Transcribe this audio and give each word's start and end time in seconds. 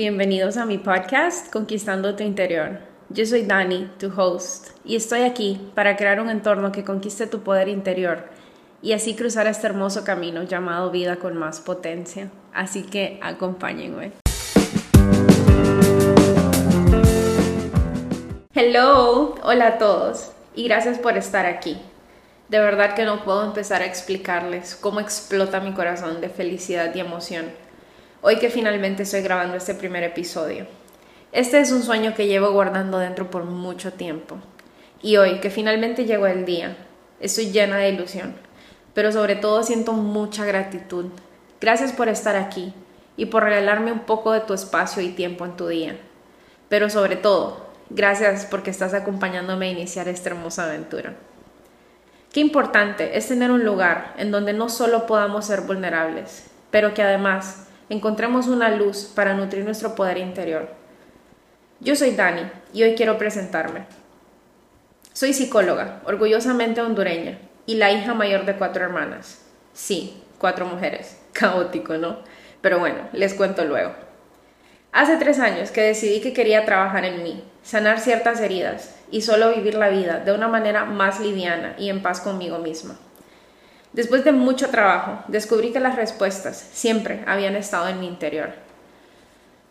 bienvenidos 0.00 0.56
a 0.56 0.64
mi 0.64 0.78
podcast 0.78 1.52
Conquistando 1.52 2.16
tu 2.16 2.22
Interior. 2.22 2.78
Yo 3.10 3.26
soy 3.26 3.42
Dani, 3.42 3.90
tu 3.98 4.10
host, 4.10 4.68
y 4.82 4.96
estoy 4.96 5.24
aquí 5.24 5.70
para 5.74 5.94
crear 5.98 6.22
un 6.22 6.30
entorno 6.30 6.72
que 6.72 6.84
conquiste 6.84 7.26
tu 7.26 7.42
poder 7.42 7.68
interior 7.68 8.24
y 8.80 8.94
así 8.94 9.14
cruzar 9.14 9.46
este 9.46 9.66
hermoso 9.66 10.02
camino 10.02 10.42
llamado 10.44 10.90
vida 10.90 11.16
con 11.16 11.36
más 11.36 11.60
potencia. 11.60 12.30
Así 12.54 12.84
que 12.84 13.20
acompáñenme. 13.22 14.12
Hello, 18.54 19.34
hola 19.42 19.66
a 19.66 19.76
todos 19.76 20.32
y 20.54 20.64
gracias 20.64 20.98
por 20.98 21.18
estar 21.18 21.44
aquí. 21.44 21.76
De 22.48 22.58
verdad 22.58 22.94
que 22.94 23.04
no 23.04 23.22
puedo 23.22 23.44
empezar 23.44 23.82
a 23.82 23.86
explicarles 23.86 24.76
cómo 24.76 25.00
explota 25.00 25.60
mi 25.60 25.74
corazón 25.74 26.22
de 26.22 26.30
felicidad 26.30 26.94
y 26.94 27.00
emoción 27.00 27.44
hoy 28.22 28.36
que 28.38 28.50
finalmente 28.50 29.04
estoy 29.04 29.22
grabando 29.22 29.56
este 29.56 29.74
primer 29.74 30.02
episodio. 30.02 30.66
Este 31.32 31.60
es 31.60 31.72
un 31.72 31.82
sueño 31.82 32.14
que 32.14 32.26
llevo 32.26 32.50
guardando 32.50 32.98
dentro 32.98 33.30
por 33.30 33.44
mucho 33.44 33.92
tiempo. 33.92 34.36
Y 35.02 35.16
hoy 35.16 35.40
que 35.40 35.50
finalmente 35.50 36.04
llegó 36.04 36.26
el 36.26 36.44
día, 36.44 36.76
estoy 37.20 37.50
llena 37.50 37.78
de 37.78 37.90
ilusión, 37.90 38.34
pero 38.92 39.12
sobre 39.12 39.36
todo 39.36 39.62
siento 39.62 39.92
mucha 39.92 40.44
gratitud. 40.44 41.06
Gracias 41.60 41.92
por 41.92 42.08
estar 42.08 42.36
aquí 42.36 42.74
y 43.16 43.26
por 43.26 43.44
regalarme 43.44 43.92
un 43.92 44.00
poco 44.00 44.32
de 44.32 44.40
tu 44.40 44.52
espacio 44.52 45.02
y 45.02 45.10
tiempo 45.10 45.46
en 45.46 45.56
tu 45.56 45.68
día. 45.68 45.96
Pero 46.68 46.90
sobre 46.90 47.16
todo, 47.16 47.70
gracias 47.88 48.46
porque 48.46 48.70
estás 48.70 48.92
acompañándome 48.92 49.68
a 49.68 49.72
iniciar 49.72 50.08
esta 50.08 50.30
hermosa 50.30 50.64
aventura. 50.64 51.14
Qué 52.32 52.40
importante 52.40 53.16
es 53.16 53.28
tener 53.28 53.50
un 53.50 53.64
lugar 53.64 54.14
en 54.18 54.30
donde 54.30 54.52
no 54.52 54.68
solo 54.68 55.06
podamos 55.06 55.46
ser 55.46 55.62
vulnerables, 55.62 56.44
pero 56.70 56.94
que 56.94 57.02
además 57.02 57.66
encontremos 57.90 58.46
una 58.46 58.70
luz 58.70 59.12
para 59.14 59.34
nutrir 59.34 59.64
nuestro 59.64 59.94
poder 59.94 60.16
interior. 60.16 60.70
Yo 61.80 61.96
soy 61.96 62.12
Dani 62.12 62.42
y 62.72 62.84
hoy 62.84 62.94
quiero 62.94 63.18
presentarme. 63.18 63.84
Soy 65.12 65.34
psicóloga, 65.34 66.00
orgullosamente 66.06 66.80
hondureña, 66.80 67.38
y 67.66 67.74
la 67.74 67.90
hija 67.90 68.14
mayor 68.14 68.46
de 68.46 68.54
cuatro 68.54 68.84
hermanas. 68.84 69.42
Sí, 69.74 70.22
cuatro 70.38 70.66
mujeres. 70.66 71.18
Caótico, 71.32 71.98
¿no? 71.98 72.18
Pero 72.60 72.78
bueno, 72.78 73.08
les 73.12 73.34
cuento 73.34 73.64
luego. 73.64 73.92
Hace 74.92 75.16
tres 75.16 75.38
años 75.38 75.70
que 75.70 75.82
decidí 75.82 76.20
que 76.20 76.32
quería 76.32 76.64
trabajar 76.64 77.04
en 77.04 77.22
mí, 77.22 77.44
sanar 77.62 78.00
ciertas 78.00 78.40
heridas 78.40 78.96
y 79.10 79.22
solo 79.22 79.54
vivir 79.54 79.74
la 79.74 79.88
vida 79.88 80.18
de 80.18 80.32
una 80.32 80.48
manera 80.48 80.84
más 80.84 81.20
liviana 81.20 81.74
y 81.78 81.88
en 81.88 82.02
paz 82.02 82.20
conmigo 82.20 82.58
misma. 82.58 82.96
Después 83.92 84.22
de 84.22 84.30
mucho 84.30 84.68
trabajo, 84.70 85.24
descubrí 85.26 85.72
que 85.72 85.80
las 85.80 85.96
respuestas 85.96 86.56
siempre 86.72 87.24
habían 87.26 87.56
estado 87.56 87.88
en 87.88 87.98
mi 87.98 88.06
interior. 88.06 88.52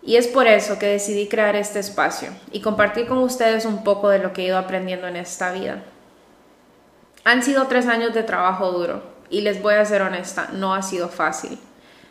Y 0.02 0.18
es 0.18 0.28
por 0.28 0.48
eso 0.48 0.78
que 0.78 0.88
decidí 0.88 1.28
crear 1.28 1.56
este 1.56 1.80
espacio 1.80 2.30
y 2.52 2.62
compartir 2.62 3.08
con 3.08 3.20
ustedes 3.20 3.64
un 3.64 3.84
poco 3.84 4.10
de 4.10 4.20
lo 4.20 4.34
que 4.34 4.42
he 4.42 4.48
ido 4.48 4.58
aprendiendo 4.58 5.08
en 5.08 5.16
esta 5.16 5.52
vida. 5.52 5.84
Han 7.24 7.44
sido 7.44 7.68
tres 7.68 7.88
años 7.88 8.14
de 8.14 8.24
trabajo 8.24 8.72
duro 8.72 9.04
y 9.30 9.42
les 9.42 9.62
voy 9.62 9.76
a 9.76 9.86
ser 9.86 10.02
honesta, 10.02 10.50
no 10.52 10.74
ha 10.74 10.82
sido 10.82 11.08
fácil. 11.08 11.58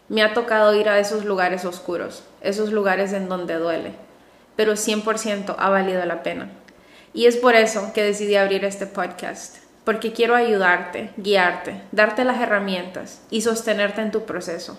Me 0.09 0.23
ha 0.23 0.33
tocado 0.33 0.75
ir 0.75 0.89
a 0.89 0.99
esos 0.99 1.27
lugares 1.27 1.67
oscuros, 1.67 2.25
esos 2.41 2.73
lugares 2.73 3.13
en 3.13 3.29
donde 3.29 3.57
duele, 3.57 3.93
pero 4.57 4.73
100% 4.73 5.57
ha 5.59 5.69
valido 5.69 6.03
la 6.07 6.23
pena. 6.23 6.51
Y 7.13 7.27
es 7.27 7.37
por 7.37 7.55
eso 7.55 7.93
que 7.93 8.03
decidí 8.03 8.37
abrir 8.37 8.65
este 8.65 8.87
podcast 8.87 9.68
porque 9.89 10.13
quiero 10.13 10.35
ayudarte, 10.35 11.15
guiarte, 11.17 11.81
darte 11.93 12.23
las 12.23 12.43
herramientas 12.43 13.23
y 13.31 13.41
sostenerte 13.41 14.03
en 14.03 14.11
tu 14.11 14.27
proceso, 14.27 14.79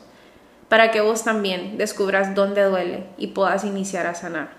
para 0.67 0.91
que 0.91 1.01
vos 1.01 1.23
también 1.23 1.79
descubras 1.79 2.35
dónde 2.35 2.61
duele 2.61 3.05
y 3.17 3.29
puedas 3.29 3.63
iniciar 3.63 4.05
a 4.05 4.13
sanar. 4.13 4.49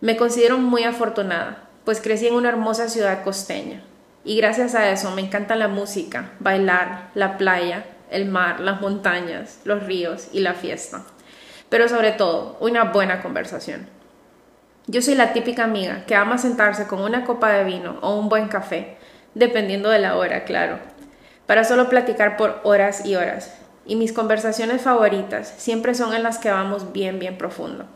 Me 0.00 0.16
considero 0.16 0.56
muy 0.56 0.84
afortunada, 0.84 1.64
pues 1.84 2.00
crecí 2.00 2.26
en 2.26 2.36
una 2.36 2.48
hermosa 2.48 2.88
ciudad 2.88 3.22
costeña, 3.22 3.82
y 4.24 4.38
gracias 4.38 4.74
a 4.74 4.88
eso 4.88 5.10
me 5.10 5.20
encanta 5.20 5.56
la 5.56 5.68
música, 5.68 6.30
bailar, 6.40 7.10
la 7.12 7.36
playa, 7.36 7.84
el 8.10 8.24
mar, 8.24 8.60
las 8.60 8.80
montañas, 8.80 9.60
los 9.64 9.84
ríos 9.84 10.28
y 10.32 10.40
la 10.40 10.54
fiesta, 10.54 11.02
pero 11.68 11.86
sobre 11.90 12.12
todo 12.12 12.56
una 12.60 12.84
buena 12.84 13.20
conversación. 13.20 13.90
Yo 14.86 15.02
soy 15.02 15.16
la 15.16 15.34
típica 15.34 15.64
amiga 15.64 16.06
que 16.06 16.14
ama 16.14 16.38
sentarse 16.38 16.86
con 16.86 17.02
una 17.02 17.26
copa 17.26 17.50
de 17.50 17.64
vino 17.64 17.98
o 18.00 18.18
un 18.18 18.30
buen 18.30 18.48
café 18.48 18.96
dependiendo 19.34 19.90
de 19.90 19.98
la 19.98 20.16
hora, 20.16 20.44
claro, 20.44 20.78
para 21.46 21.64
solo 21.64 21.88
platicar 21.88 22.36
por 22.36 22.60
horas 22.64 23.06
y 23.06 23.16
horas. 23.16 23.54
Y 23.86 23.96
mis 23.96 24.12
conversaciones 24.12 24.82
favoritas 24.82 25.54
siempre 25.56 25.94
son 25.94 26.14
en 26.14 26.22
las 26.22 26.38
que 26.38 26.50
vamos 26.50 26.92
bien, 26.92 27.18
bien 27.18 27.38
profundo. 27.38 27.86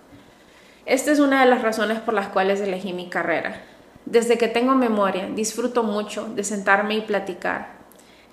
Esta 0.87 1.13
es 1.13 1.19
una 1.19 1.45
de 1.45 1.51
las 1.51 1.63
razones 1.63 2.01
por 2.01 2.15
las 2.15 2.29
cuales 2.29 2.61
elegí 2.61 2.93
mi 2.93 3.11
carrera. 3.11 3.61
Desde 4.07 4.39
que 4.39 4.49
tengo 4.49 4.75
memoria, 4.75 5.29
disfruto 5.29 5.83
mucho 5.83 6.29
de 6.35 6.45
sentarme 6.45 6.95
y 6.95 7.03
platicar. 7.03 7.83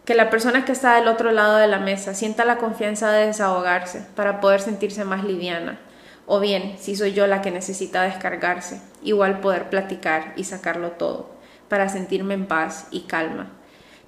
Que 0.06 0.16
la 0.16 0.30
persona 0.30 0.66
que 0.66 0.72
está 0.72 0.96
del 0.96 1.08
otro 1.08 1.32
lado 1.32 1.58
de 1.58 1.68
la 1.68 1.80
mesa 1.80 2.14
sienta 2.14 2.46
la 2.46 2.58
confianza 2.58 3.12
de 3.12 3.28
desahogarse 3.28 4.06
para 4.16 4.40
poder 4.40 4.62
sentirse 4.62 5.04
más 5.04 5.26
liviana. 5.26 5.80
O 6.26 6.40
bien, 6.40 6.76
si 6.80 6.96
soy 6.96 7.12
yo 7.12 7.28
la 7.28 7.42
que 7.42 7.52
necesita 7.52 8.04
descargarse, 8.04 8.82
igual 9.04 9.42
poder 9.42 9.70
platicar 9.70 10.34
y 10.38 10.46
sacarlo 10.46 10.92
todo 10.92 11.39
para 11.70 11.88
sentirme 11.88 12.34
en 12.34 12.48
paz 12.48 12.88
y 12.92 13.02
calma. 13.02 13.52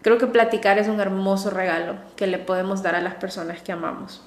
Creo 0.01 0.17
que 0.17 0.27
platicar 0.27 0.79
es 0.79 0.88
un 0.88 0.99
hermoso 0.99 1.51
regalo 1.51 1.95
que 2.16 2.25
le 2.27 2.39
podemos 2.39 2.81
dar 2.81 2.95
a 2.95 3.01
las 3.01 3.16
personas 3.16 3.61
que 3.61 3.72
amamos. 3.72 4.23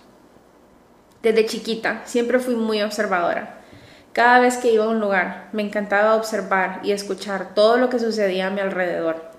Desde 1.23 1.47
chiquita 1.47 2.03
siempre 2.05 2.39
fui 2.39 2.55
muy 2.55 2.81
observadora. 2.81 3.61
Cada 4.13 4.39
vez 4.39 4.57
que 4.57 4.71
iba 4.73 4.85
a 4.85 4.89
un 4.89 5.01
lugar 5.01 5.49
me 5.53 5.63
encantaba 5.63 6.15
observar 6.15 6.81
y 6.85 6.93
escuchar 6.93 7.55
todo 7.55 7.77
lo 7.77 7.91
que 7.91 7.99
sucedía 7.99 8.47
a 8.47 8.51
mi 8.51 8.61
alrededor. 8.61 9.33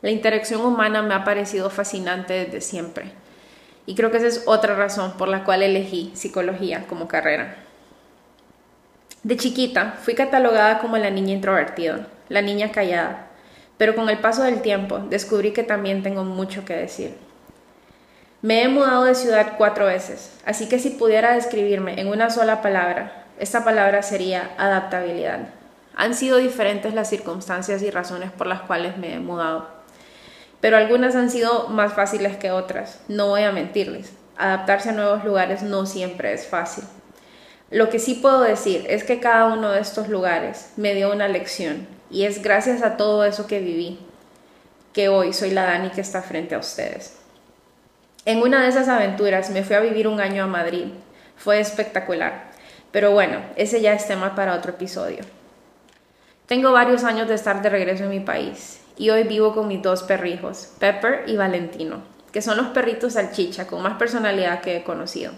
La 0.00 0.10
interacción 0.10 0.62
humana 0.62 1.02
me 1.02 1.14
ha 1.14 1.24
parecido 1.24 1.70
fascinante 1.70 2.44
desde 2.44 2.60
siempre 2.60 3.12
y 3.86 3.94
creo 3.94 4.10
que 4.10 4.18
esa 4.18 4.26
es 4.26 4.42
otra 4.46 4.74
razón 4.74 5.12
por 5.16 5.28
la 5.28 5.44
cual 5.44 5.62
elegí 5.62 6.10
psicología 6.14 6.86
como 6.88 7.06
carrera. 7.06 7.56
De 9.22 9.36
chiquita 9.36 9.94
fui 10.02 10.14
catalogada 10.14 10.80
como 10.80 10.98
la 10.98 11.10
niña 11.10 11.34
introvertida 11.34 12.06
la 12.28 12.42
niña 12.42 12.72
callada, 12.72 13.26
pero 13.78 13.94
con 13.94 14.10
el 14.10 14.18
paso 14.18 14.42
del 14.42 14.60
tiempo 14.60 14.98
descubrí 14.98 15.52
que 15.52 15.62
también 15.62 16.02
tengo 16.02 16.24
mucho 16.24 16.64
que 16.64 16.74
decir. 16.74 17.14
Me 18.42 18.62
he 18.62 18.68
mudado 18.68 19.04
de 19.04 19.14
ciudad 19.14 19.54
cuatro 19.56 19.86
veces, 19.86 20.32
así 20.44 20.68
que 20.68 20.78
si 20.78 20.90
pudiera 20.90 21.34
describirme 21.34 22.00
en 22.00 22.08
una 22.08 22.30
sola 22.30 22.62
palabra, 22.62 23.24
esta 23.38 23.64
palabra 23.64 24.02
sería 24.02 24.50
adaptabilidad. 24.58 25.48
Han 25.96 26.14
sido 26.14 26.38
diferentes 26.38 26.94
las 26.94 27.08
circunstancias 27.08 27.82
y 27.82 27.90
razones 27.90 28.30
por 28.30 28.46
las 28.46 28.60
cuales 28.60 28.96
me 28.96 29.14
he 29.14 29.18
mudado, 29.18 29.68
pero 30.60 30.76
algunas 30.76 31.16
han 31.16 31.30
sido 31.30 31.68
más 31.68 31.92
fáciles 31.94 32.36
que 32.36 32.50
otras, 32.50 33.00
no 33.08 33.28
voy 33.28 33.42
a 33.42 33.52
mentirles. 33.52 34.12
Adaptarse 34.36 34.90
a 34.90 34.92
nuevos 34.92 35.24
lugares 35.24 35.62
no 35.62 35.84
siempre 35.84 36.32
es 36.32 36.46
fácil. 36.46 36.84
Lo 37.70 37.90
que 37.90 37.98
sí 37.98 38.14
puedo 38.14 38.40
decir 38.42 38.86
es 38.88 39.02
que 39.02 39.18
cada 39.18 39.46
uno 39.46 39.70
de 39.70 39.80
estos 39.80 40.08
lugares 40.08 40.72
me 40.76 40.94
dio 40.94 41.12
una 41.12 41.26
lección 41.26 41.88
y 42.10 42.24
es 42.24 42.42
gracias 42.42 42.82
a 42.82 42.96
todo 42.96 43.24
eso 43.24 43.46
que 43.46 43.60
viví 43.60 43.98
que 44.92 45.08
hoy 45.08 45.32
soy 45.32 45.50
la 45.50 45.64
Dani 45.64 45.90
que 45.90 46.00
está 46.00 46.22
frente 46.22 46.54
a 46.54 46.58
ustedes. 46.58 47.16
En 48.24 48.42
una 48.42 48.62
de 48.62 48.68
esas 48.68 48.88
aventuras 48.88 49.50
me 49.50 49.62
fui 49.62 49.76
a 49.76 49.80
vivir 49.80 50.08
un 50.08 50.20
año 50.20 50.44
a 50.44 50.46
Madrid. 50.46 50.86
Fue 51.36 51.60
espectacular. 51.60 52.50
Pero 52.90 53.12
bueno, 53.12 53.40
ese 53.56 53.80
ya 53.80 53.92
es 53.92 54.08
tema 54.08 54.34
para 54.34 54.54
otro 54.54 54.72
episodio. 54.72 55.20
Tengo 56.46 56.72
varios 56.72 57.04
años 57.04 57.28
de 57.28 57.34
estar 57.34 57.62
de 57.62 57.68
regreso 57.68 58.04
en 58.04 58.10
mi 58.10 58.20
país 58.20 58.80
y 58.96 59.10
hoy 59.10 59.22
vivo 59.22 59.54
con 59.54 59.68
mis 59.68 59.82
dos 59.82 60.02
perrijos, 60.02 60.72
Pepper 60.78 61.24
y 61.26 61.36
Valentino, 61.36 62.02
que 62.32 62.42
son 62.42 62.56
los 62.56 62.68
perritos 62.68 63.12
salchicha 63.12 63.66
con 63.66 63.82
más 63.82 63.98
personalidad 63.98 64.60
que 64.60 64.78
he 64.78 64.82
conocido. 64.82 65.32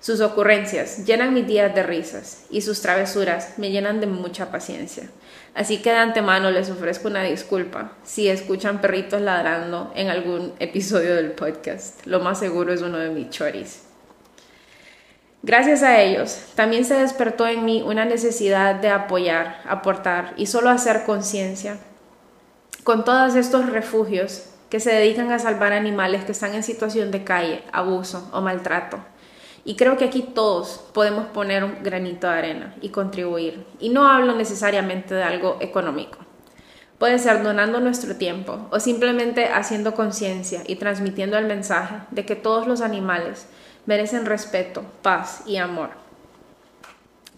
Sus 0.00 0.22
ocurrencias 0.22 1.04
llenan 1.04 1.34
mis 1.34 1.46
días 1.46 1.74
de 1.74 1.82
risas 1.82 2.44
y 2.48 2.62
sus 2.62 2.80
travesuras 2.80 3.58
me 3.58 3.70
llenan 3.70 4.00
de 4.00 4.06
mucha 4.06 4.50
paciencia. 4.50 5.10
Así 5.54 5.82
que 5.82 5.90
de 5.90 5.96
antemano 5.96 6.50
les 6.50 6.70
ofrezco 6.70 7.08
una 7.08 7.22
disculpa 7.22 7.92
si 8.02 8.30
escuchan 8.30 8.80
perritos 8.80 9.20
ladrando 9.20 9.92
en 9.94 10.08
algún 10.08 10.54
episodio 10.58 11.16
del 11.16 11.32
podcast. 11.32 12.06
Lo 12.06 12.20
más 12.20 12.38
seguro 12.38 12.72
es 12.72 12.80
uno 12.80 12.96
de 12.96 13.10
mis 13.10 13.28
choris. 13.28 13.82
Gracias 15.42 15.82
a 15.82 16.00
ellos, 16.00 16.44
también 16.54 16.86
se 16.86 16.94
despertó 16.94 17.46
en 17.46 17.66
mí 17.66 17.82
una 17.84 18.06
necesidad 18.06 18.76
de 18.76 18.88
apoyar, 18.88 19.60
aportar 19.68 20.32
y 20.38 20.46
solo 20.46 20.70
hacer 20.70 21.04
conciencia 21.04 21.76
con 22.84 23.04
todos 23.04 23.34
estos 23.34 23.68
refugios 23.68 24.46
que 24.70 24.80
se 24.80 24.94
dedican 24.94 25.30
a 25.30 25.38
salvar 25.38 25.74
animales 25.74 26.24
que 26.24 26.32
están 26.32 26.54
en 26.54 26.62
situación 26.62 27.10
de 27.10 27.22
calle, 27.22 27.64
abuso 27.72 28.30
o 28.32 28.40
maltrato 28.40 28.98
y 29.64 29.76
creo 29.76 29.96
que 29.96 30.06
aquí 30.06 30.22
todos 30.22 30.84
podemos 30.94 31.26
poner 31.26 31.64
un 31.64 31.82
granito 31.82 32.26
de 32.26 32.32
arena 32.32 32.74
y 32.80 32.88
contribuir. 32.88 33.64
Y 33.78 33.90
no 33.90 34.08
hablo 34.08 34.34
necesariamente 34.34 35.14
de 35.14 35.22
algo 35.22 35.58
económico. 35.60 36.18
Puede 36.98 37.18
ser 37.18 37.42
donando 37.42 37.80
nuestro 37.80 38.16
tiempo 38.16 38.68
o 38.70 38.80
simplemente 38.80 39.46
haciendo 39.46 39.94
conciencia 39.94 40.62
y 40.66 40.76
transmitiendo 40.76 41.38
el 41.38 41.46
mensaje 41.46 41.96
de 42.10 42.26
que 42.26 42.36
todos 42.36 42.66
los 42.66 42.80
animales 42.80 43.46
merecen 43.86 44.26
respeto, 44.26 44.84
paz 45.02 45.42
y 45.46 45.56
amor. 45.56 45.90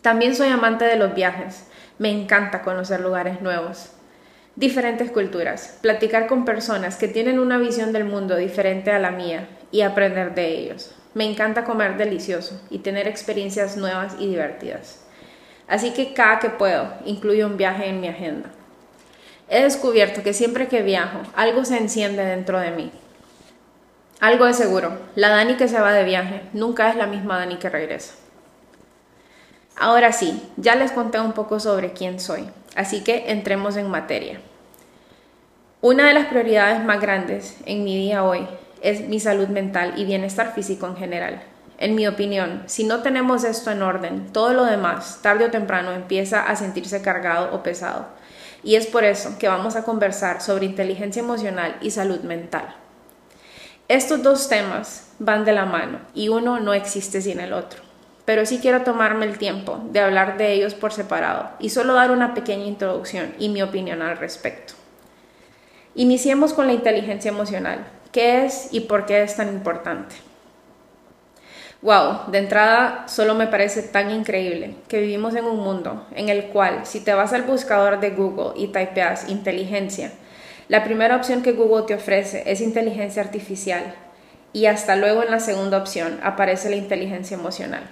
También 0.00 0.34
soy 0.34 0.48
amante 0.48 0.84
de 0.84 0.96
los 0.96 1.14
viajes. 1.14 1.66
Me 1.98 2.10
encanta 2.10 2.62
conocer 2.62 3.00
lugares 3.00 3.40
nuevos, 3.40 3.92
diferentes 4.56 5.10
culturas, 5.12 5.78
platicar 5.80 6.26
con 6.26 6.44
personas 6.44 6.96
que 6.96 7.06
tienen 7.06 7.38
una 7.38 7.58
visión 7.58 7.92
del 7.92 8.04
mundo 8.04 8.36
diferente 8.36 8.90
a 8.90 8.98
la 8.98 9.12
mía 9.12 9.48
y 9.70 9.82
aprender 9.82 10.34
de 10.34 10.48
ellos. 10.58 10.94
Me 11.14 11.25
encanta 11.25 11.64
comer 11.64 11.97
delicioso 11.97 12.61
y 12.70 12.79
tener 12.79 13.06
experiencias 13.06 13.76
nuevas 13.76 14.14
y 14.19 14.29
divertidas. 14.29 15.00
Así 15.69 15.93
que 15.93 16.14
cada 16.14 16.38
que 16.38 16.50
puedo, 16.50 16.93
incluyo 17.05 17.47
un 17.47 17.56
viaje 17.56 17.87
en 17.87 18.00
mi 18.00 18.09
agenda. 18.09 18.50
He 19.49 19.62
descubierto 19.62 20.23
que 20.23 20.32
siempre 20.32 20.69
que 20.69 20.82
viajo, 20.82 21.20
algo 21.37 21.64
se 21.64 21.76
enciende 21.76 22.25
dentro 22.25 22.59
de 22.59 22.70
mí. 22.70 22.91
Algo 24.20 24.47
es 24.47 24.56
seguro, 24.56 24.99
la 25.14 25.29
Dani 25.31 25.56
que 25.56 25.69
se 25.69 25.81
va 25.81 25.93
de 25.93 26.05
viaje 26.05 26.43
nunca 26.53 26.88
es 26.88 26.97
la 26.97 27.06
misma 27.06 27.38
Dani 27.38 27.56
que 27.56 27.69
regresa. 27.69 28.14
Ahora 29.76 30.12
sí, 30.12 30.43
ya 30.56 30.75
les 30.76 30.93
conté 30.93 31.19
un 31.19 31.32
poco 31.32 31.59
sobre 31.59 31.93
quién 31.93 32.20
soy, 32.20 32.49
así 32.76 33.03
que 33.03 33.31
entremos 33.32 33.76
en 33.76 33.91
materia. 33.91 34.41
Una 35.81 36.06
de 36.06 36.14
las 36.14 36.26
prioridades 36.26 36.85
más 36.85 37.00
grandes 37.00 37.56
en 37.67 37.82
mi 37.82 37.97
día 37.97 38.23
hoy 38.23 38.47
es 38.82 39.08
mi 39.08 39.20
salud 39.20 39.49
mental 39.49 39.94
y 39.96 40.05
bienestar 40.05 40.55
físico 40.55 40.87
en 40.87 40.96
general. 40.96 41.43
En 41.79 41.94
mi 41.94 42.06
opinión, 42.06 42.62
si 42.67 42.84
no 42.84 43.02
tenemos 43.02 43.44
esto 43.44 43.70
en 43.70 43.82
orden, 43.82 44.32
todo 44.32 44.52
lo 44.52 44.64
demás, 44.64 45.20
tarde 45.23 45.46
o 45.46 45.50
temprano, 45.50 45.93
empieza 45.93 46.43
a 46.43 46.55
sentirse 46.55 47.02
cargado 47.02 47.55
o 47.55 47.62
pesado. 47.62 48.06
Y 48.62 48.76
es 48.76 48.87
por 48.87 49.05
eso 49.05 49.37
que 49.38 49.49
vamos 49.49 49.75
a 49.75 49.84
conversar 49.84 50.40
sobre 50.40 50.67
inteligencia 50.67 51.20
emocional 51.20 51.76
y 51.81 51.90
salud 51.90 52.20
mental. 52.20 52.76
Estos 53.88 54.23
dos 54.23 54.49
temas 54.49 55.08
van 55.19 55.44
de 55.44 55.52
la 55.52 55.64
mano 55.64 55.99
y 56.14 56.28
uno 56.28 56.61
no 56.61 56.73
existe 56.73 57.20
sin 57.20 57.40
el 57.40 57.52
otro. 57.52 57.82
Pero 58.25 58.46
sí 58.46 58.58
quiero 58.58 58.82
tomarme 58.82 59.26
el 59.26 59.38
tiempo 59.38 59.81
de 59.90 60.00
hablar 60.00 60.38
de 60.38 60.52
ellos 60.52 60.75
por 60.75 60.93
separado 60.93 61.50
y 61.58 61.70
solo 61.70 61.94
dar 61.94 62.12
una 62.12 62.35
pequeña 62.35 62.64
introducción 62.64 63.35
y 63.38 63.49
mi 63.49 63.62
opinión 63.62 64.00
al 64.00 64.17
respecto. 64.17 64.75
Iniciemos 65.94 66.55
con 66.55 66.69
la 66.69 66.73
inteligencia 66.73 67.31
emocional. 67.31 67.85
¿Qué 68.12 68.44
es 68.44 68.69
y 68.73 68.81
por 68.81 69.06
qué 69.06 69.23
es 69.23 69.37
tan 69.37 69.49
importante? 69.49 70.14
Wow, 71.81 72.31
de 72.31 72.38
entrada 72.38 73.09
solo 73.09 73.35
me 73.35 73.47
parece 73.47 73.82
tan 73.82 74.11
increíble 74.11 74.76
que 74.87 75.00
vivimos 75.00 75.35
en 75.35 75.47
un 75.47 75.61
mundo 75.61 76.06
en 76.14 76.29
el 76.29 76.44
cual 76.49 76.85
si 76.85 77.00
te 77.00 77.14
vas 77.14 77.32
al 77.32 77.44
buscador 77.44 78.00
de 78.00 78.11
Google 78.11 78.53
y 78.55 78.67
typeas 78.67 79.31
inteligencia, 79.31 80.12
la 80.69 80.85
primera 80.85 81.17
opción 81.17 81.43
que 81.43 81.53
Google 81.53 81.87
te 81.87 81.94
ofrece 81.94 82.43
es 82.44 82.61
inteligencia 82.61 83.23
artificial 83.23 83.94
y 84.53 84.67
hasta 84.67 84.94
luego 84.94 85.23
en 85.23 85.31
la 85.31 85.41
segunda 85.41 85.79
opción 85.79 86.20
aparece 86.23 86.69
la 86.69 86.76
inteligencia 86.76 87.38
emocional. 87.38 87.82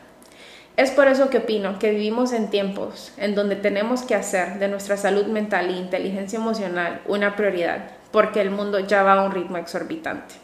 Es 0.76 0.90
por 0.90 1.08
eso 1.08 1.30
que 1.30 1.38
opino 1.38 1.78
que 1.78 1.92
vivimos 1.92 2.34
en 2.34 2.50
tiempos 2.50 3.12
en 3.16 3.34
donde 3.34 3.56
tenemos 3.56 4.02
que 4.02 4.14
hacer 4.14 4.58
de 4.58 4.68
nuestra 4.68 4.98
salud 4.98 5.26
mental 5.28 5.70
e 5.70 5.78
inteligencia 5.78 6.38
emocional 6.38 7.00
una 7.06 7.36
prioridad, 7.36 7.99
porque 8.10 8.40
el 8.40 8.50
mundo 8.50 8.78
ya 8.80 9.02
va 9.02 9.14
a 9.14 9.22
un 9.22 9.32
ritmo 9.32 9.56
exorbitante. 9.56 10.34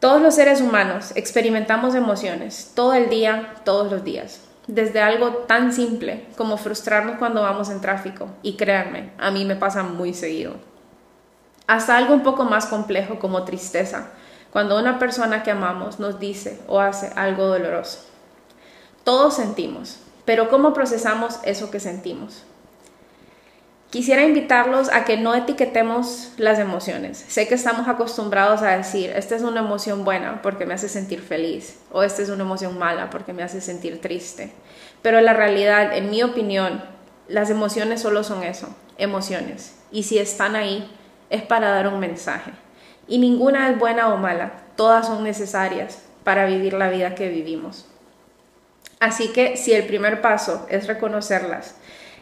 Todos 0.00 0.20
los 0.20 0.34
seres 0.34 0.60
humanos 0.60 1.12
experimentamos 1.14 1.94
emociones 1.94 2.72
todo 2.74 2.92
el 2.92 3.08
día, 3.08 3.54
todos 3.64 3.90
los 3.90 4.04
días. 4.04 4.40
Desde 4.66 5.00
algo 5.00 5.30
tan 5.46 5.72
simple 5.72 6.26
como 6.36 6.56
frustrarnos 6.56 7.16
cuando 7.18 7.42
vamos 7.42 7.70
en 7.70 7.80
tráfico, 7.80 8.28
y 8.42 8.56
créanme, 8.56 9.12
a 9.18 9.30
mí 9.30 9.44
me 9.44 9.56
pasa 9.56 9.82
muy 9.82 10.14
seguido. 10.14 10.56
Hasta 11.66 11.96
algo 11.96 12.14
un 12.14 12.22
poco 12.22 12.44
más 12.44 12.66
complejo 12.66 13.18
como 13.18 13.44
tristeza, 13.44 14.10
cuando 14.50 14.78
una 14.78 14.98
persona 14.98 15.42
que 15.42 15.50
amamos 15.50 15.98
nos 15.98 16.20
dice 16.20 16.60
o 16.66 16.80
hace 16.80 17.10
algo 17.16 17.46
doloroso. 17.46 18.00
Todos 19.04 19.34
sentimos, 19.36 19.98
pero 20.24 20.48
¿cómo 20.48 20.72
procesamos 20.72 21.40
eso 21.44 21.70
que 21.70 21.80
sentimos? 21.80 22.44
Quisiera 23.94 24.24
invitarlos 24.24 24.92
a 24.92 25.04
que 25.04 25.16
no 25.16 25.36
etiquetemos 25.36 26.32
las 26.36 26.58
emociones. 26.58 27.24
Sé 27.28 27.46
que 27.46 27.54
estamos 27.54 27.86
acostumbrados 27.86 28.60
a 28.62 28.76
decir, 28.76 29.12
esta 29.14 29.36
es 29.36 29.42
una 29.42 29.60
emoción 29.60 30.04
buena 30.04 30.42
porque 30.42 30.66
me 30.66 30.74
hace 30.74 30.88
sentir 30.88 31.20
feliz 31.20 31.78
o 31.92 32.02
esta 32.02 32.20
es 32.20 32.28
una 32.28 32.42
emoción 32.42 32.76
mala 32.76 33.08
porque 33.08 33.32
me 33.32 33.44
hace 33.44 33.60
sentir 33.60 34.00
triste. 34.00 34.50
Pero 35.00 35.20
la 35.20 35.32
realidad, 35.32 35.96
en 35.96 36.10
mi 36.10 36.24
opinión, 36.24 36.82
las 37.28 37.50
emociones 37.50 38.02
solo 38.02 38.24
son 38.24 38.42
eso, 38.42 38.66
emociones. 38.98 39.76
Y 39.92 40.02
si 40.02 40.18
están 40.18 40.56
ahí, 40.56 40.90
es 41.30 41.42
para 41.42 41.70
dar 41.70 41.86
un 41.86 42.00
mensaje. 42.00 42.50
Y 43.06 43.18
ninguna 43.18 43.70
es 43.70 43.78
buena 43.78 44.12
o 44.12 44.16
mala, 44.16 44.54
todas 44.74 45.06
son 45.06 45.22
necesarias 45.22 46.02
para 46.24 46.46
vivir 46.46 46.72
la 46.72 46.88
vida 46.88 47.14
que 47.14 47.28
vivimos. 47.28 47.86
Así 48.98 49.28
que 49.28 49.56
si 49.56 49.72
el 49.72 49.86
primer 49.86 50.20
paso 50.20 50.66
es 50.68 50.88
reconocerlas, 50.88 51.76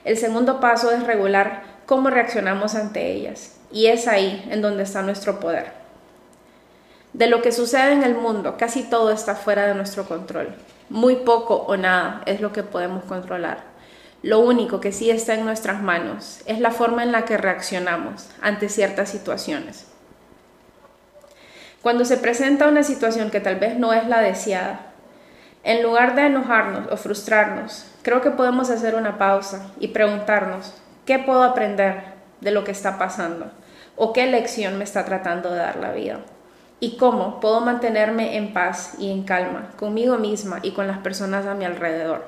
el 0.04 0.16
segundo 0.16 0.60
paso 0.60 0.90
es 0.90 1.04
regular 1.06 1.62
cómo 1.86 2.10
reaccionamos 2.10 2.74
ante 2.74 3.12
ellas, 3.12 3.56
y 3.70 3.86
es 3.86 4.08
ahí 4.08 4.46
en 4.50 4.62
donde 4.62 4.82
está 4.82 5.02
nuestro 5.02 5.40
poder. 5.40 5.72
De 7.12 7.26
lo 7.26 7.42
que 7.42 7.52
sucede 7.52 7.92
en 7.92 8.02
el 8.02 8.14
mundo, 8.14 8.56
casi 8.56 8.84
todo 8.84 9.10
está 9.10 9.34
fuera 9.34 9.66
de 9.66 9.74
nuestro 9.74 10.06
control. 10.06 10.54
Muy 10.88 11.16
poco 11.16 11.56
o 11.56 11.76
nada 11.76 12.22
es 12.26 12.40
lo 12.40 12.52
que 12.52 12.62
podemos 12.62 13.04
controlar. 13.04 13.64
Lo 14.22 14.38
único 14.38 14.80
que 14.80 14.92
sí 14.92 15.10
está 15.10 15.34
en 15.34 15.44
nuestras 15.44 15.82
manos 15.82 16.40
es 16.46 16.60
la 16.60 16.70
forma 16.70 17.02
en 17.02 17.12
la 17.12 17.24
que 17.24 17.36
reaccionamos 17.36 18.28
ante 18.40 18.68
ciertas 18.68 19.10
situaciones. 19.10 19.86
Cuando 21.82 22.04
se 22.04 22.16
presenta 22.16 22.68
una 22.68 22.84
situación 22.84 23.30
que 23.30 23.40
tal 23.40 23.56
vez 23.56 23.76
no 23.76 23.92
es 23.92 24.06
la 24.06 24.20
deseada, 24.20 24.91
en 25.64 25.82
lugar 25.82 26.16
de 26.16 26.26
enojarnos 26.26 26.90
o 26.90 26.96
frustrarnos, 26.96 27.86
creo 28.02 28.20
que 28.20 28.32
podemos 28.32 28.68
hacer 28.70 28.96
una 28.96 29.16
pausa 29.16 29.70
y 29.78 29.88
preguntarnos, 29.88 30.74
¿qué 31.06 31.20
puedo 31.20 31.44
aprender 31.44 32.02
de 32.40 32.50
lo 32.50 32.64
que 32.64 32.72
está 32.72 32.98
pasando? 32.98 33.50
¿O 33.94 34.12
qué 34.12 34.26
lección 34.26 34.76
me 34.78 34.84
está 34.84 35.04
tratando 35.04 35.50
de 35.50 35.58
dar 35.58 35.76
la 35.76 35.92
vida? 35.92 36.18
¿Y 36.80 36.96
cómo 36.96 37.38
puedo 37.38 37.60
mantenerme 37.60 38.36
en 38.36 38.52
paz 38.52 38.94
y 38.98 39.12
en 39.12 39.22
calma 39.22 39.70
conmigo 39.78 40.18
misma 40.18 40.58
y 40.62 40.72
con 40.72 40.88
las 40.88 40.98
personas 40.98 41.46
a 41.46 41.54
mi 41.54 41.64
alrededor? 41.64 42.24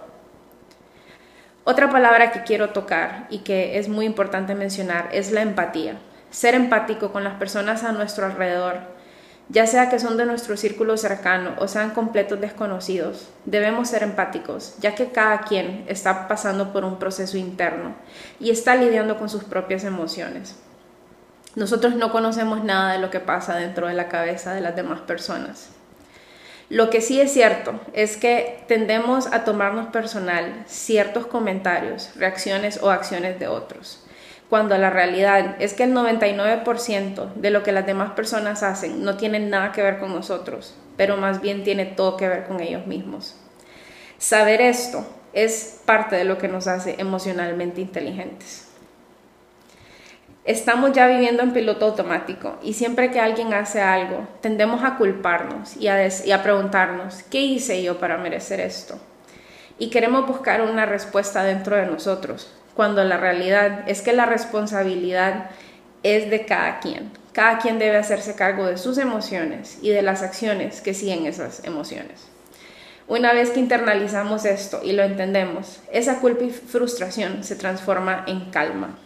Otra 1.64 1.90
palabra 1.90 2.30
que 2.30 2.44
quiero 2.44 2.70
tocar 2.70 3.26
y 3.30 3.38
que 3.38 3.78
es 3.78 3.88
muy 3.88 4.06
importante 4.06 4.54
mencionar 4.54 5.08
es 5.10 5.32
la 5.32 5.42
empatía. 5.42 5.96
Ser 6.30 6.54
empático 6.54 7.10
con 7.10 7.24
las 7.24 7.34
personas 7.34 7.82
a 7.82 7.90
nuestro 7.90 8.26
alrededor 8.26 8.93
ya 9.48 9.66
sea 9.66 9.90
que 9.90 9.98
son 9.98 10.16
de 10.16 10.24
nuestro 10.24 10.56
círculo 10.56 10.96
cercano 10.96 11.54
o 11.58 11.68
sean 11.68 11.90
completos 11.90 12.40
desconocidos, 12.40 13.28
debemos 13.44 13.88
ser 13.88 14.02
empáticos, 14.02 14.74
ya 14.80 14.94
que 14.94 15.10
cada 15.10 15.42
quien 15.42 15.84
está 15.86 16.28
pasando 16.28 16.72
por 16.72 16.84
un 16.84 16.98
proceso 16.98 17.36
interno 17.36 17.94
y 18.40 18.50
está 18.50 18.74
lidiando 18.74 19.18
con 19.18 19.28
sus 19.28 19.44
propias 19.44 19.84
emociones. 19.84 20.56
Nosotros 21.56 21.94
no 21.94 22.10
conocemos 22.10 22.64
nada 22.64 22.94
de 22.94 22.98
lo 22.98 23.10
que 23.10 23.20
pasa 23.20 23.56
dentro 23.56 23.86
de 23.86 23.94
la 23.94 24.08
cabeza 24.08 24.54
de 24.54 24.60
las 24.60 24.74
demás 24.74 25.00
personas. 25.00 25.68
Lo 26.70 26.88
que 26.88 27.02
sí 27.02 27.20
es 27.20 27.32
cierto 27.32 27.78
es 27.92 28.16
que 28.16 28.64
tendemos 28.66 29.26
a 29.26 29.44
tomarnos 29.44 29.88
personal 29.88 30.64
ciertos 30.66 31.26
comentarios, 31.26 32.10
reacciones 32.16 32.82
o 32.82 32.90
acciones 32.90 33.38
de 33.38 33.48
otros 33.48 34.04
cuando 34.54 34.78
la 34.78 34.88
realidad 34.88 35.56
es 35.58 35.74
que 35.74 35.82
el 35.82 35.92
99% 35.92 37.34
de 37.34 37.50
lo 37.50 37.64
que 37.64 37.72
las 37.72 37.86
demás 37.86 38.12
personas 38.12 38.62
hacen 38.62 39.02
no 39.02 39.16
tiene 39.16 39.40
nada 39.40 39.72
que 39.72 39.82
ver 39.82 39.98
con 39.98 40.14
nosotros, 40.14 40.76
pero 40.96 41.16
más 41.16 41.40
bien 41.40 41.64
tiene 41.64 41.86
todo 41.86 42.16
que 42.16 42.28
ver 42.28 42.44
con 42.44 42.60
ellos 42.60 42.86
mismos. 42.86 43.34
Saber 44.16 44.60
esto 44.60 45.04
es 45.32 45.80
parte 45.84 46.14
de 46.14 46.22
lo 46.22 46.38
que 46.38 46.46
nos 46.46 46.68
hace 46.68 46.94
emocionalmente 46.98 47.80
inteligentes. 47.80 48.68
Estamos 50.44 50.92
ya 50.92 51.08
viviendo 51.08 51.42
en 51.42 51.52
piloto 51.52 51.86
automático 51.86 52.56
y 52.62 52.74
siempre 52.74 53.10
que 53.10 53.18
alguien 53.18 53.52
hace 53.54 53.80
algo, 53.80 54.28
tendemos 54.40 54.84
a 54.84 54.96
culparnos 54.98 55.76
y 55.78 55.88
a, 55.88 56.06
y 56.06 56.30
a 56.30 56.44
preguntarnos, 56.44 57.24
¿qué 57.24 57.40
hice 57.40 57.82
yo 57.82 57.98
para 57.98 58.18
merecer 58.18 58.60
esto? 58.60 59.00
Y 59.80 59.90
queremos 59.90 60.28
buscar 60.28 60.62
una 60.62 60.86
respuesta 60.86 61.42
dentro 61.42 61.74
de 61.74 61.86
nosotros, 61.86 62.54
cuando 62.74 63.04
la 63.04 63.16
realidad 63.16 63.88
es 63.88 64.02
que 64.02 64.12
la 64.12 64.26
responsabilidad 64.26 65.50
es 66.02 66.30
de 66.30 66.44
cada 66.44 66.80
quien. 66.80 67.10
Cada 67.32 67.58
quien 67.58 67.78
debe 67.78 67.96
hacerse 67.96 68.36
cargo 68.36 68.66
de 68.66 68.78
sus 68.78 68.98
emociones 68.98 69.78
y 69.82 69.90
de 69.90 70.02
las 70.02 70.22
acciones 70.22 70.80
que 70.80 70.94
siguen 70.94 71.26
esas 71.26 71.64
emociones. 71.64 72.28
Una 73.06 73.32
vez 73.32 73.50
que 73.50 73.60
internalizamos 73.60 74.44
esto 74.44 74.80
y 74.82 74.92
lo 74.92 75.02
entendemos, 75.02 75.80
esa 75.92 76.20
culpa 76.20 76.44
y 76.44 76.50
frustración 76.50 77.44
se 77.44 77.56
transforma 77.56 78.24
en 78.26 78.50
calma. 78.50 78.96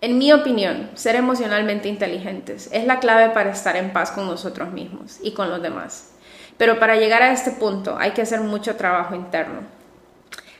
En 0.00 0.18
mi 0.18 0.32
opinión, 0.32 0.90
ser 0.94 1.14
emocionalmente 1.14 1.88
inteligentes 1.88 2.68
es 2.72 2.84
la 2.84 3.00
clave 3.00 3.30
para 3.30 3.50
estar 3.50 3.76
en 3.76 3.92
paz 3.92 4.10
con 4.10 4.26
nosotros 4.26 4.72
mismos 4.72 5.18
y 5.22 5.32
con 5.32 5.50
los 5.50 5.62
demás. 5.62 6.10
Pero 6.58 6.78
para 6.78 6.96
llegar 6.96 7.22
a 7.22 7.32
este 7.32 7.52
punto 7.52 7.96
hay 7.98 8.10
que 8.10 8.22
hacer 8.22 8.40
mucho 8.40 8.76
trabajo 8.76 9.14
interno. 9.14 9.75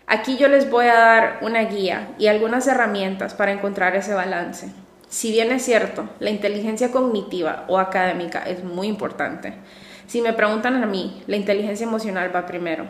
Aquí 0.09 0.37
yo 0.37 0.47
les 0.47 0.71
voy 0.71 0.87
a 0.87 0.95
dar 0.95 1.39
una 1.43 1.63
guía 1.63 2.15
y 2.17 2.29
algunas 2.29 2.69
herramientas 2.69 3.35
para 3.35 3.51
encontrar 3.51 3.97
ese 3.97 4.15
balance. 4.15 4.73
Si 5.09 5.33
bien 5.33 5.51
es 5.51 5.65
cierto, 5.65 6.09
la 6.21 6.31
inteligencia 6.31 6.93
cognitiva 6.93 7.65
o 7.67 7.77
académica 7.79 8.45
es 8.45 8.63
muy 8.63 8.87
importante. 8.87 9.55
Si 10.07 10.23
me 10.23 10.33
preguntan 10.33 10.81
a 10.81 10.87
mí, 10.87 11.25
la 11.27 11.35
inteligencia 11.35 11.89
emocional 11.89 12.31
va 12.35 12.47
primero, 12.47 12.87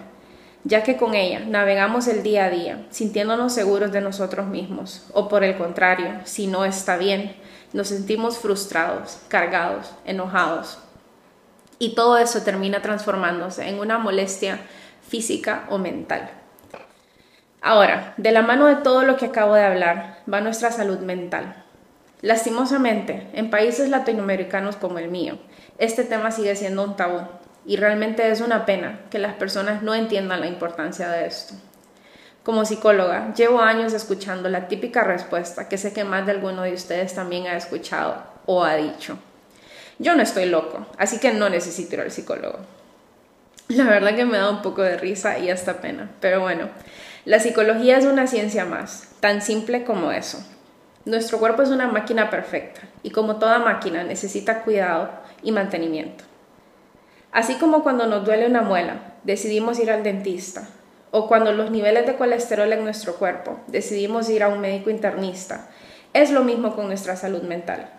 ya 0.64 0.82
que 0.82 0.98
con 0.98 1.14
ella 1.14 1.40
navegamos 1.40 2.06
el 2.06 2.22
día 2.22 2.44
a 2.44 2.50
día, 2.50 2.86
sintiéndonos 2.90 3.54
seguros 3.54 3.92
de 3.92 4.02
nosotros 4.02 4.46
mismos, 4.46 5.06
o 5.14 5.26
por 5.26 5.42
el 5.42 5.56
contrario, 5.56 6.20
si 6.24 6.46
no 6.46 6.66
está 6.66 6.98
bien, 6.98 7.34
nos 7.72 7.88
sentimos 7.88 8.36
frustrados, 8.36 9.20
cargados, 9.28 9.90
enojados. 10.04 10.80
Y 11.78 11.94
todo 11.94 12.18
eso 12.18 12.42
termina 12.42 12.82
transformándose 12.82 13.66
en 13.66 13.78
una 13.78 13.96
molestia 13.96 14.60
física 15.08 15.64
o 15.70 15.78
mental. 15.78 16.30
Ahora, 17.66 18.14
de 18.16 18.30
la 18.30 18.42
mano 18.42 18.66
de 18.66 18.76
todo 18.76 19.02
lo 19.02 19.16
que 19.16 19.24
acabo 19.24 19.56
de 19.56 19.64
hablar, 19.64 20.18
va 20.32 20.40
nuestra 20.40 20.70
salud 20.70 21.00
mental. 21.00 21.64
Lastimosamente, 22.22 23.26
en 23.32 23.50
países 23.50 23.88
latinoamericanos 23.88 24.76
como 24.76 25.00
el 25.00 25.08
mío, 25.08 25.36
este 25.76 26.04
tema 26.04 26.30
sigue 26.30 26.54
siendo 26.54 26.84
un 26.84 26.94
tabú 26.94 27.22
y 27.66 27.76
realmente 27.76 28.30
es 28.30 28.40
una 28.40 28.66
pena 28.66 29.00
que 29.10 29.18
las 29.18 29.34
personas 29.34 29.82
no 29.82 29.96
entiendan 29.96 30.42
la 30.42 30.46
importancia 30.46 31.08
de 31.08 31.26
esto. 31.26 31.54
Como 32.44 32.64
psicóloga, 32.64 33.34
llevo 33.34 33.60
años 33.60 33.92
escuchando 33.94 34.48
la 34.48 34.68
típica 34.68 35.02
respuesta 35.02 35.68
que 35.68 35.76
sé 35.76 35.92
que 35.92 36.04
más 36.04 36.24
de 36.24 36.30
alguno 36.30 36.62
de 36.62 36.72
ustedes 36.72 37.16
también 37.16 37.48
ha 37.48 37.56
escuchado 37.56 38.22
o 38.46 38.62
ha 38.62 38.76
dicho. 38.76 39.18
Yo 39.98 40.14
no 40.14 40.22
estoy 40.22 40.46
loco, 40.46 40.86
así 40.98 41.18
que 41.18 41.32
no 41.32 41.48
necesito 41.48 41.96
ir 41.96 42.02
al 42.02 42.12
psicólogo. 42.12 42.60
La 43.66 43.86
verdad 43.86 44.14
que 44.14 44.24
me 44.24 44.38
da 44.38 44.50
un 44.50 44.62
poco 44.62 44.82
de 44.82 44.96
risa 44.96 45.40
y 45.40 45.50
hasta 45.50 45.80
pena, 45.80 46.08
pero 46.20 46.40
bueno, 46.40 46.68
la 47.26 47.40
psicología 47.40 47.98
es 47.98 48.04
una 48.04 48.28
ciencia 48.28 48.64
más, 48.64 49.08
tan 49.18 49.42
simple 49.42 49.82
como 49.82 50.12
eso. 50.12 50.38
Nuestro 51.04 51.40
cuerpo 51.40 51.62
es 51.62 51.70
una 51.70 51.88
máquina 51.88 52.30
perfecta 52.30 52.82
y 53.02 53.10
como 53.10 53.40
toda 53.40 53.58
máquina 53.58 54.04
necesita 54.04 54.62
cuidado 54.62 55.10
y 55.42 55.50
mantenimiento. 55.50 56.22
Así 57.32 57.56
como 57.56 57.82
cuando 57.82 58.06
nos 58.06 58.24
duele 58.24 58.46
una 58.46 58.62
muela, 58.62 59.14
decidimos 59.24 59.80
ir 59.80 59.90
al 59.90 60.04
dentista, 60.04 60.68
o 61.10 61.26
cuando 61.26 61.50
los 61.50 61.72
niveles 61.72 62.06
de 62.06 62.14
colesterol 62.14 62.72
en 62.72 62.84
nuestro 62.84 63.16
cuerpo, 63.16 63.58
decidimos 63.66 64.30
ir 64.30 64.44
a 64.44 64.48
un 64.48 64.60
médico 64.60 64.90
internista, 64.90 65.68
es 66.12 66.30
lo 66.30 66.44
mismo 66.44 66.76
con 66.76 66.86
nuestra 66.86 67.16
salud 67.16 67.42
mental. 67.42 67.90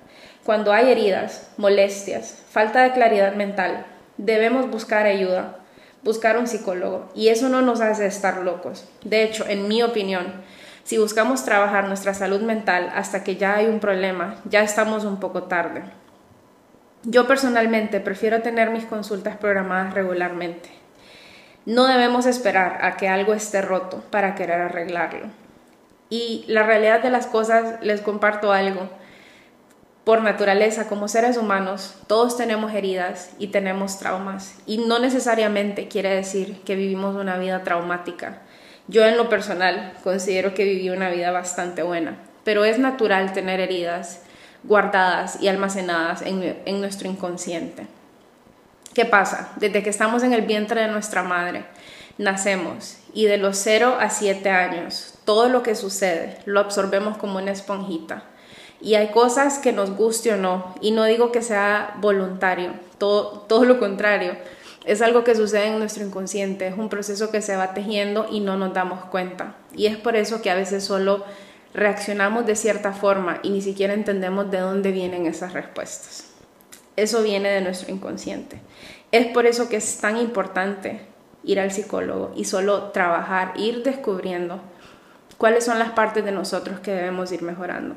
Cuando 0.46 0.72
hay 0.72 0.90
heridas, 0.90 1.50
molestias, 1.58 2.44
falta 2.50 2.82
de 2.84 2.94
claridad 2.94 3.36
mental, 3.36 3.88
debemos 4.16 4.72
buscar 4.72 5.06
ayuda, 5.06 5.58
buscar 6.04 6.38
un 6.38 6.48
psicólogo, 6.48 7.10
y 7.16 7.30
eso 7.30 7.50
no 7.50 7.62
nos 7.62 7.82
hace 7.82 8.06
estar 8.06 8.44
locos. 8.44 8.88
De 9.04 9.24
hecho, 9.24 9.46
en 9.48 9.68
mi 9.68 9.84
opinión, 9.84 10.34
si 10.84 10.98
buscamos 10.98 11.44
trabajar 11.44 11.88
nuestra 11.88 12.14
salud 12.14 12.42
mental 12.42 12.92
hasta 12.96 13.24
que 13.24 13.36
ya 13.36 13.56
hay 13.56 13.66
un 13.66 13.80
problema, 13.80 14.36
ya 14.46 14.62
estamos 14.62 15.04
un 15.04 15.20
poco 15.20 15.44
tarde. 15.44 15.84
Yo 17.04 17.28
personalmente 17.28 18.00
prefiero 18.00 18.42
tener 18.42 18.70
mis 18.70 18.86
consultas 18.86 19.36
programadas 19.38 19.94
regularmente. 19.94 20.70
No 21.66 21.88
debemos 21.88 22.26
esperar 22.26 22.80
a 22.82 22.96
que 22.96 23.10
algo 23.10 23.34
esté 23.34 23.62
roto 23.62 24.02
para 24.10 24.36
querer 24.36 24.62
arreglarlo. 24.62 25.28
Y 26.10 26.46
la 26.48 26.64
realidad 26.64 27.04
de 27.04 27.10
las 27.10 27.28
cosas, 27.28 27.82
les 27.82 28.00
comparto 28.00 28.54
algo. 28.54 28.90
Por 30.08 30.22
naturaleza, 30.22 30.88
como 30.88 31.10
seres 31.10 31.36
humanos, 31.36 31.96
todos 32.08 32.38
tenemos 32.38 32.74
heridas 32.74 33.32
y 33.40 33.48
tenemos 33.48 34.00
traumas. 34.00 34.56
Y 34.66 34.78
no 34.78 35.00
necesariamente 35.00 35.90
quiere 35.90 36.16
decir 36.16 36.62
que 36.62 36.76
vivimos 36.76 37.18
una 37.18 37.38
vida 37.38 37.66
traumática. 37.66 38.38
Yo 38.88 39.04
en 39.04 39.18
lo 39.18 39.28
personal 39.28 39.92
considero 40.06 40.54
que 40.54 40.64
viví 40.64 40.90
una 40.90 41.10
vida 41.10 41.32
bastante 41.32 41.84
buena, 41.84 42.16
pero 42.46 42.64
es 42.64 42.80
natural 42.80 43.34
tener 43.34 43.60
heridas 43.60 44.22
guardadas 44.64 45.42
y 45.42 45.50
almacenadas 45.50 46.22
en, 46.22 46.80
nuestro 46.80 47.10
inconsciente. 47.10 47.86
¿Qué 48.94 49.04
pasa? 49.04 49.50
Desde 49.58 49.84
que 49.84 49.90
estamos 49.90 50.24
en 50.24 50.32
el 50.32 50.44
vientre 50.44 50.84
de 50.84 50.88
nuestra 50.88 51.24
madre, 51.24 51.66
nacemos 52.18 52.98
y 53.14 53.26
de 53.26 53.40
los 53.40 53.58
0 53.58 53.98
a 54.00 54.10
7 54.10 54.50
años, 54.52 55.16
todo 55.26 55.50
lo 55.50 55.64
que 55.64 55.76
sucede 55.76 56.38
lo 56.46 56.62
absorbemos 56.62 57.18
como 57.18 57.40
una 57.40 57.52
esponjita. 57.52 58.24
Y 58.80 58.96
hay 58.96 59.10
cosas 59.10 59.60
que 59.60 59.72
nos 59.74 59.92
guste 59.92 60.34
o 60.34 60.38
no, 60.38 60.76
y 60.82 60.92
no 60.92 61.06
digo 61.06 61.32
que 61.32 61.42
sea 61.42 61.96
voluntario, 62.00 62.74
todo, 62.98 63.42
todo 63.48 63.66
lo 63.66 63.80
contrario, 63.80 64.36
es 64.86 65.02
algo 65.02 65.24
que 65.24 65.36
sucede 65.36 65.66
en 65.66 65.80
nuestro 65.80 66.06
inconsciente, 66.06 66.68
es 66.68 66.78
un 66.78 66.88
proceso 66.88 67.30
que 67.30 67.42
se 67.42 67.58
va 67.58 67.74
tejiendo 67.74 68.26
y 68.32 68.40
no 68.40 68.56
nos 68.56 68.74
damos 68.74 69.04
cuenta. 69.06 69.56
Y 69.76 69.88
es 69.88 69.98
por 69.98 70.16
eso 70.16 70.42
que 70.42 70.50
a 70.50 70.56
veces 70.56 70.86
solo 70.86 71.26
reaccionamos 71.74 72.46
de 72.46 72.56
cierta 72.56 72.94
forma 72.94 73.40
y 73.44 73.50
ni 73.50 73.62
siquiera 73.62 73.94
entendemos 73.94 74.50
de 74.50 74.60
dónde 74.60 74.92
vienen 74.92 75.26
esas 75.26 75.52
respuestas. 75.52 76.30
Eso 76.96 77.22
viene 77.22 77.50
de 77.50 77.62
nuestro 77.62 77.94
inconsciente. 77.94 78.62
Es 79.12 79.28
por 79.28 79.46
eso 79.46 79.68
que 79.68 79.76
es 79.76 79.98
tan 79.98 80.18
importante 80.18 81.02
ir 81.44 81.60
al 81.60 81.72
psicólogo 81.72 82.32
y 82.36 82.46
solo 82.46 82.92
trabajar, 82.92 83.54
ir 83.58 83.84
descubriendo 83.84 84.62
cuáles 85.38 85.66
son 85.66 85.80
las 85.80 85.92
partes 85.92 86.24
de 86.24 86.32
nosotros 86.32 86.80
que 86.80 86.92
debemos 86.92 87.32
ir 87.32 87.42
mejorando. 87.42 87.96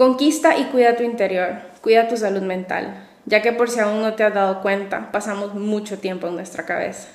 Conquista 0.00 0.56
y 0.56 0.64
cuida 0.64 0.96
tu 0.96 1.02
interior, 1.02 1.58
cuida 1.82 2.08
tu 2.08 2.16
salud 2.16 2.40
mental, 2.40 3.06
ya 3.26 3.42
que 3.42 3.52
por 3.52 3.68
si 3.68 3.80
aún 3.80 4.00
no 4.00 4.14
te 4.14 4.24
has 4.24 4.32
dado 4.32 4.62
cuenta, 4.62 5.12
pasamos 5.12 5.54
mucho 5.54 5.98
tiempo 5.98 6.26
en 6.26 6.36
nuestra 6.36 6.64
cabeza. 6.64 7.08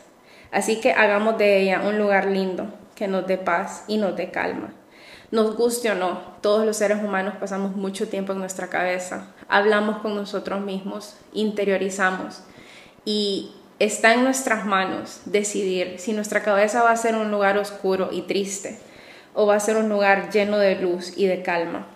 Así 0.52 0.80
que 0.80 0.92
hagamos 0.92 1.40
de 1.40 1.62
ella 1.62 1.82
un 1.84 1.98
lugar 1.98 2.28
lindo, 2.28 2.68
que 2.94 3.08
nos 3.08 3.26
dé 3.26 3.40
paz 3.40 3.86
y 3.88 3.98
nos 3.98 4.16
dé 4.16 4.30
calma. 4.30 4.72
Nos 5.32 5.56
guste 5.56 5.90
o 5.90 5.96
no, 5.96 6.20
todos 6.42 6.64
los 6.64 6.78
seres 6.78 7.00
humanos 7.04 7.34
pasamos 7.40 7.76
mucho 7.76 8.08
tiempo 8.08 8.34
en 8.34 8.40
nuestra 8.40 8.68
cabeza, 8.68 9.34
hablamos 9.48 9.98
con 10.04 10.14
nosotros 10.14 10.62
mismos, 10.62 11.18
interiorizamos 11.34 12.44
y 13.04 13.56
está 13.80 14.14
en 14.14 14.24
nuestras 14.24 14.64
manos 14.64 15.22
decidir 15.26 15.96
si 15.98 16.14
nuestra 16.14 16.44
cabeza 16.44 16.84
va 16.84 16.92
a 16.92 16.98
ser 16.98 17.16
un 17.16 17.32
lugar 17.32 17.58
oscuro 17.58 18.10
y 18.12 18.22
triste 18.22 18.78
o 19.34 19.48
va 19.48 19.56
a 19.56 19.60
ser 19.60 19.76
un 19.76 19.90
lugar 19.90 20.30
lleno 20.30 20.60
de 20.60 20.76
luz 20.76 21.18
y 21.18 21.26
de 21.26 21.42
calma. 21.42 21.88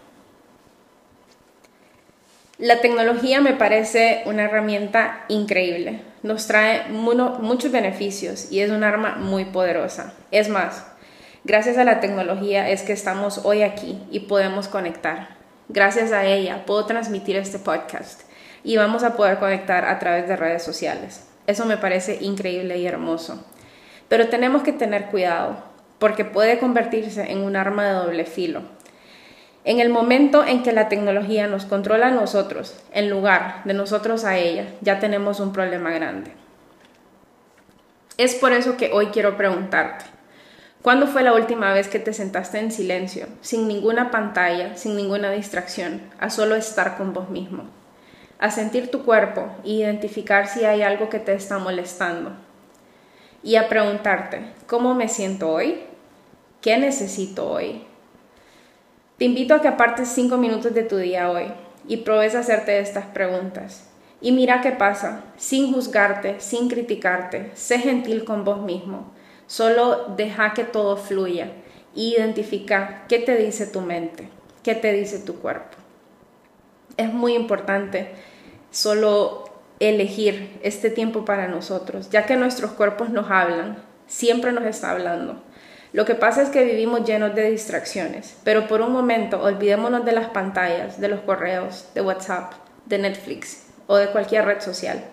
La 2.59 2.81
tecnología 2.81 3.39
me 3.39 3.53
parece 3.53 4.21
una 4.25 4.43
herramienta 4.43 5.23
increíble. 5.29 6.01
Nos 6.23 6.45
trae 6.45 6.89
muchos 6.89 7.71
beneficios 7.71 8.51
y 8.51 8.59
es 8.59 8.69
un 8.69 8.83
arma 8.83 9.15
muy 9.15 9.45
poderosa. 9.45 10.13
Es 10.29 10.49
más, 10.49 10.85
gracias 11.45 11.77
a 11.77 11.85
la 11.85 12.01
tecnología 12.01 12.67
es 12.67 12.81
que 12.81 12.91
estamos 12.91 13.45
hoy 13.45 13.61
aquí 13.61 13.97
y 14.11 14.19
podemos 14.19 14.67
conectar. 14.67 15.37
Gracias 15.69 16.11
a 16.11 16.25
ella 16.25 16.65
puedo 16.65 16.85
transmitir 16.85 17.37
este 17.37 17.59
podcast 17.59 18.23
y 18.61 18.75
vamos 18.75 19.03
a 19.03 19.15
poder 19.15 19.39
conectar 19.39 19.85
a 19.85 19.97
través 19.97 20.27
de 20.27 20.35
redes 20.35 20.61
sociales. 20.61 21.29
Eso 21.47 21.63
me 21.65 21.77
parece 21.77 22.17
increíble 22.19 22.77
y 22.77 22.85
hermoso. 22.85 23.41
Pero 24.09 24.27
tenemos 24.27 24.63
que 24.63 24.73
tener 24.73 25.05
cuidado 25.05 25.63
porque 25.97 26.25
puede 26.25 26.59
convertirse 26.59 27.31
en 27.31 27.37
un 27.37 27.55
arma 27.55 27.85
de 27.85 27.93
doble 27.93 28.25
filo 28.25 28.78
en 29.65 29.79
el 29.79 29.89
momento 29.89 30.45
en 30.45 30.63
que 30.63 30.71
la 30.71 30.87
tecnología 30.87 31.47
nos 31.47 31.65
controla 31.65 32.07
a 32.07 32.11
nosotros, 32.11 32.75
en 32.93 33.09
lugar 33.09 33.61
de 33.65 33.73
nosotros 33.73 34.23
a 34.23 34.37
ella, 34.37 34.67
ya 34.81 34.99
tenemos 34.99 35.39
un 35.39 35.51
problema 35.51 35.91
grande. 35.91 36.31
Es 38.17 38.35
por 38.35 38.53
eso 38.53 38.77
que 38.77 38.91
hoy 38.93 39.07
quiero 39.07 39.35
preguntarte, 39.37 40.05
¿cuándo 40.81 41.07
fue 41.07 41.23
la 41.23 41.33
última 41.33 41.73
vez 41.73 41.89
que 41.89 41.99
te 41.99 42.13
sentaste 42.13 42.59
en 42.59 42.71
silencio, 42.71 43.27
sin 43.41 43.67
ninguna 43.67 44.11
pantalla, 44.11 44.77
sin 44.77 44.95
ninguna 44.95 45.31
distracción, 45.31 46.01
a 46.19 46.29
solo 46.29 46.55
estar 46.55 46.97
con 46.97 47.13
vos 47.13 47.29
mismo? 47.29 47.63
A 48.39 48.51
sentir 48.51 48.89
tu 48.89 49.03
cuerpo 49.03 49.47
e 49.65 49.71
identificar 49.71 50.47
si 50.47 50.63
hay 50.63 50.81
algo 50.81 51.09
que 51.09 51.19
te 51.19 51.33
está 51.33 51.59
molestando. 51.59 52.31
Y 53.43 53.55
a 53.57 53.67
preguntarte, 53.67 54.53
¿cómo 54.67 54.95
me 54.95 55.09
siento 55.09 55.51
hoy? 55.51 55.81
¿Qué 56.61 56.77
necesito 56.77 57.49
hoy? 57.49 57.88
Te 59.19 59.25
invito 59.25 59.53
a 59.53 59.61
que 59.61 59.67
apartes 59.67 60.07
cinco 60.07 60.37
minutos 60.37 60.73
de 60.73 60.83
tu 60.83 60.95
día 60.95 61.29
hoy 61.29 61.51
y 61.89 61.97
pruebes 61.97 62.35
a 62.35 62.39
hacerte 62.39 62.79
estas 62.79 63.07
preguntas. 63.07 63.83
Y 64.21 64.31
mira 64.31 64.61
qué 64.61 64.71
pasa, 64.71 65.25
sin 65.35 65.73
juzgarte, 65.73 66.39
sin 66.39 66.69
criticarte, 66.69 67.51
sé 67.53 67.79
gentil 67.79 68.23
con 68.23 68.45
vos 68.45 68.61
mismo. 68.61 69.11
Solo 69.45 70.13
deja 70.15 70.53
que 70.53 70.63
todo 70.63 70.95
fluya 70.95 71.51
e 71.93 72.01
identifica 72.01 73.03
qué 73.09 73.19
te 73.19 73.35
dice 73.35 73.67
tu 73.67 73.81
mente, 73.81 74.29
qué 74.63 74.73
te 74.73 74.93
dice 74.93 75.19
tu 75.19 75.35
cuerpo. 75.39 75.75
Es 76.95 77.11
muy 77.11 77.33
importante 77.33 78.11
solo 78.71 79.43
elegir 79.81 80.57
este 80.63 80.89
tiempo 80.89 81.25
para 81.25 81.49
nosotros, 81.49 82.09
ya 82.09 82.25
que 82.25 82.37
nuestros 82.37 82.71
cuerpos 82.71 83.09
nos 83.09 83.29
hablan, 83.29 83.83
siempre 84.07 84.53
nos 84.53 84.63
está 84.63 84.91
hablando. 84.91 85.43
Lo 85.91 86.05
que 86.05 86.13
pasa 86.13 86.43
es 86.43 86.49
que 86.49 86.63
vivimos 86.63 87.03
llenos 87.03 87.33
de 87.33 87.49
distracciones, 87.49 88.37
pero 88.43 88.67
por 88.67 88.81
un 88.81 88.91
momento 88.91 89.41
olvidémonos 89.41 90.05
de 90.05 90.11
las 90.11 90.27
pantallas, 90.29 91.01
de 91.01 91.07
los 91.07 91.21
correos, 91.21 91.87
de 91.95 92.01
WhatsApp, 92.01 92.53
de 92.85 92.99
Netflix 92.99 93.63
o 93.87 93.97
de 93.97 94.07
cualquier 94.11 94.45
red 94.45 94.61
social. 94.61 95.03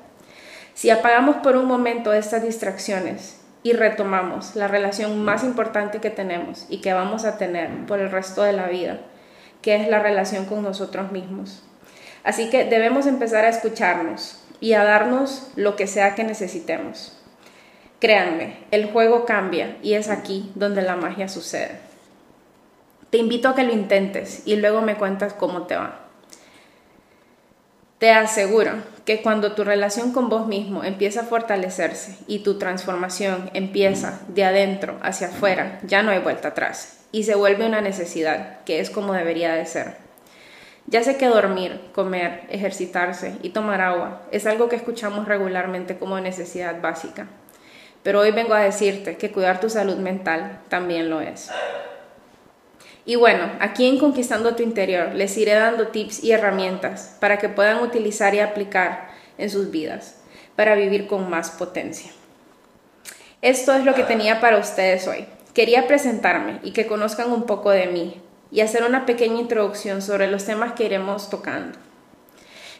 Si 0.74 0.90
apagamos 0.90 1.36
por 1.36 1.56
un 1.56 1.64
momento 1.64 2.12
estas 2.12 2.42
distracciones 2.42 3.40
y 3.62 3.72
retomamos 3.72 4.54
la 4.54 4.68
relación 4.68 5.24
más 5.24 5.42
importante 5.42 6.00
que 6.00 6.10
tenemos 6.10 6.66
y 6.68 6.82
que 6.82 6.92
vamos 6.92 7.24
a 7.24 7.38
tener 7.38 7.70
por 7.86 7.98
el 7.98 8.10
resto 8.10 8.42
de 8.42 8.52
la 8.52 8.66
vida, 8.66 9.00
que 9.62 9.76
es 9.76 9.88
la 9.88 10.00
relación 10.00 10.44
con 10.44 10.62
nosotros 10.62 11.10
mismos. 11.10 11.64
Así 12.22 12.50
que 12.50 12.64
debemos 12.64 13.06
empezar 13.06 13.46
a 13.46 13.48
escucharnos 13.48 14.42
y 14.60 14.74
a 14.74 14.84
darnos 14.84 15.48
lo 15.56 15.74
que 15.74 15.86
sea 15.86 16.14
que 16.14 16.24
necesitemos. 16.24 17.16
Créanme, 18.00 18.58
el 18.70 18.90
juego 18.90 19.24
cambia 19.24 19.76
y 19.82 19.94
es 19.94 20.08
aquí 20.08 20.50
donde 20.54 20.82
la 20.82 20.96
magia 20.96 21.28
sucede. 21.28 21.78
Te 23.10 23.18
invito 23.18 23.48
a 23.48 23.54
que 23.54 23.64
lo 23.64 23.72
intentes 23.72 24.42
y 24.44 24.56
luego 24.56 24.82
me 24.82 24.96
cuentas 24.96 25.32
cómo 25.32 25.62
te 25.62 25.76
va. 25.76 26.00
Te 27.98 28.10
aseguro 28.10 28.72
que 29.06 29.22
cuando 29.22 29.52
tu 29.52 29.64
relación 29.64 30.12
con 30.12 30.28
vos 30.28 30.46
mismo 30.46 30.84
empieza 30.84 31.22
a 31.22 31.24
fortalecerse 31.24 32.18
y 32.26 32.40
tu 32.40 32.58
transformación 32.58 33.50
empieza 33.54 34.20
de 34.28 34.44
adentro 34.44 34.98
hacia 35.00 35.28
afuera, 35.28 35.78
ya 35.84 36.02
no 36.02 36.10
hay 36.10 36.18
vuelta 36.18 36.48
atrás 36.48 37.06
y 37.10 37.22
se 37.22 37.34
vuelve 37.34 37.64
una 37.64 37.80
necesidad, 37.80 38.62
que 38.64 38.80
es 38.80 38.90
como 38.90 39.14
debería 39.14 39.54
de 39.54 39.64
ser. 39.64 39.94
Ya 40.86 41.02
sé 41.02 41.16
que 41.16 41.26
dormir, 41.26 41.80
comer, 41.94 42.42
ejercitarse 42.50 43.36
y 43.42 43.48
tomar 43.50 43.80
agua 43.80 44.20
es 44.30 44.44
algo 44.44 44.68
que 44.68 44.76
escuchamos 44.76 45.26
regularmente 45.26 45.96
como 45.96 46.20
necesidad 46.20 46.82
básica, 46.82 47.28
pero 48.06 48.20
hoy 48.20 48.30
vengo 48.30 48.54
a 48.54 48.60
decirte 48.60 49.16
que 49.16 49.32
cuidar 49.32 49.58
tu 49.58 49.68
salud 49.68 49.96
mental 49.96 50.60
también 50.68 51.10
lo 51.10 51.20
es. 51.20 51.50
Y 53.04 53.16
bueno, 53.16 53.50
aquí 53.58 53.84
en 53.84 53.98
Conquistando 53.98 54.54
tu 54.54 54.62
Interior 54.62 55.12
les 55.12 55.36
iré 55.36 55.54
dando 55.54 55.88
tips 55.88 56.22
y 56.22 56.30
herramientas 56.30 57.16
para 57.18 57.38
que 57.38 57.48
puedan 57.48 57.82
utilizar 57.82 58.32
y 58.32 58.38
aplicar 58.38 59.08
en 59.38 59.50
sus 59.50 59.72
vidas 59.72 60.18
para 60.54 60.76
vivir 60.76 61.08
con 61.08 61.28
más 61.28 61.50
potencia. 61.50 62.12
Esto 63.42 63.74
es 63.74 63.84
lo 63.84 63.92
que 63.94 64.04
tenía 64.04 64.40
para 64.40 64.58
ustedes 64.58 65.08
hoy. 65.08 65.26
Quería 65.52 65.88
presentarme 65.88 66.60
y 66.62 66.70
que 66.70 66.86
conozcan 66.86 67.32
un 67.32 67.42
poco 67.42 67.70
de 67.70 67.88
mí 67.88 68.22
y 68.52 68.60
hacer 68.60 68.84
una 68.84 69.04
pequeña 69.04 69.40
introducción 69.40 70.00
sobre 70.00 70.30
los 70.30 70.44
temas 70.44 70.74
que 70.74 70.84
iremos 70.84 71.28
tocando. 71.28 71.76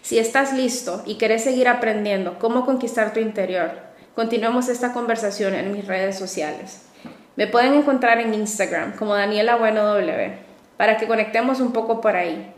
Si 0.02 0.21
estás 0.21 0.52
listo 0.52 1.02
y 1.04 1.16
querés 1.16 1.42
seguir 1.42 1.66
aprendiendo 1.66 2.38
cómo 2.38 2.64
conquistar 2.64 3.12
tu 3.12 3.18
interior, 3.18 3.86
continuemos 4.17 4.71
esta 4.71 4.95
conversación 4.95 5.55
en 5.55 5.73
mis 5.73 5.87
redes 5.87 6.19
sociales. 6.19 6.81
Me 7.37 7.47
pueden 7.47 7.75
encontrar 7.75 8.19
en 8.19 8.33
Instagram 8.33 8.97
como 8.97 9.15
Daniela 9.15 9.57
Bueno 9.57 9.85
W 9.85 10.33
para 10.79 10.97
que 10.97 11.07
conectemos 11.07 11.61
un 11.61 11.75
poco 11.75 12.01
por 12.01 12.17
ahí 12.17 12.51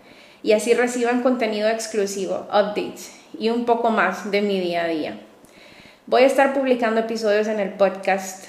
y 0.45 0.53
así 0.53 0.73
reciban 0.73 1.21
contenido 1.21 1.69
exclusivo, 1.69 2.47
updates 2.50 3.12
y 3.37 3.50
un 3.50 3.65
poco 3.65 3.91
más 3.91 4.31
de 4.31 4.41
mi 4.41 4.61
día 4.61 4.85
a 4.85 4.87
día. 4.87 5.21
Voy 6.07 6.23
a 6.23 6.27
estar 6.27 6.55
publicando 6.55 7.00
episodios 7.00 7.49
en 7.49 7.59
el 7.59 7.71
podcast 7.71 8.45